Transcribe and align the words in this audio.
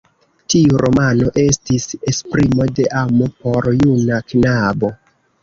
Tiu 0.51 0.77
romano 0.83 1.29
estis 1.43 1.85
esprimo 2.13 2.67
de 2.81 2.87
amo 3.03 3.29
por 3.45 3.71
juna 3.83 4.21
knabo. 4.35 4.93